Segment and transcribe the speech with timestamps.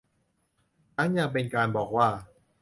[0.95, 2.07] ทั้งยังเป็นการบอกว่า